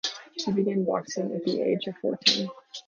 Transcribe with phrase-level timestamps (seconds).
[0.33, 2.49] He began boxing at the age of fourteen.